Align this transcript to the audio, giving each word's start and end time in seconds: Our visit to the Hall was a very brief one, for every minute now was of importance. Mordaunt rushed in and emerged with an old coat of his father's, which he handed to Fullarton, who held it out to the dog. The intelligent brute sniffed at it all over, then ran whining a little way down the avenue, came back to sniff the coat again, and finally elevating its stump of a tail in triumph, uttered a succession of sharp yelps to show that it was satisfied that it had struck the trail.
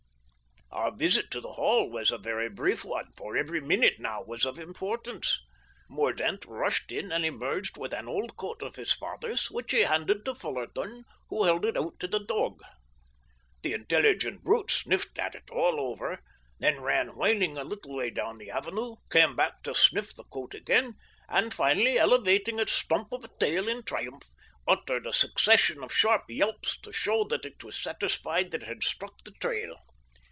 Our 0.73 0.95
visit 0.95 1.29
to 1.31 1.41
the 1.41 1.51
Hall 1.51 1.89
was 1.89 2.11
a 2.13 2.17
very 2.17 2.49
brief 2.49 2.85
one, 2.85 3.11
for 3.17 3.35
every 3.35 3.59
minute 3.59 3.99
now 3.99 4.23
was 4.23 4.45
of 4.45 4.57
importance. 4.57 5.37
Mordaunt 5.89 6.45
rushed 6.45 6.91
in 6.93 7.11
and 7.11 7.25
emerged 7.25 7.75
with 7.77 7.93
an 7.93 8.07
old 8.07 8.37
coat 8.37 8.61
of 8.63 8.77
his 8.77 8.93
father's, 8.93 9.51
which 9.51 9.73
he 9.73 9.81
handed 9.81 10.23
to 10.23 10.33
Fullarton, 10.33 11.03
who 11.27 11.43
held 11.43 11.65
it 11.65 11.75
out 11.77 11.99
to 11.99 12.07
the 12.07 12.23
dog. 12.23 12.61
The 13.63 13.73
intelligent 13.73 14.43
brute 14.45 14.71
sniffed 14.71 15.19
at 15.19 15.35
it 15.35 15.49
all 15.51 15.77
over, 15.79 16.19
then 16.57 16.79
ran 16.79 17.17
whining 17.17 17.57
a 17.57 17.65
little 17.65 17.93
way 17.93 18.09
down 18.09 18.37
the 18.37 18.49
avenue, 18.51 18.95
came 19.11 19.35
back 19.35 19.63
to 19.63 19.75
sniff 19.75 20.15
the 20.15 20.23
coat 20.25 20.53
again, 20.55 20.93
and 21.27 21.53
finally 21.53 21.99
elevating 21.99 22.59
its 22.59 22.71
stump 22.71 23.11
of 23.11 23.25
a 23.25 23.29
tail 23.41 23.67
in 23.67 23.83
triumph, 23.83 24.23
uttered 24.65 25.05
a 25.05 25.11
succession 25.13 25.83
of 25.83 25.93
sharp 25.93 26.23
yelps 26.29 26.79
to 26.79 26.93
show 26.93 27.25
that 27.25 27.45
it 27.45 27.61
was 27.63 27.75
satisfied 27.81 28.51
that 28.51 28.63
it 28.63 28.69
had 28.69 28.83
struck 28.85 29.17
the 29.25 29.31
trail. 29.33 29.75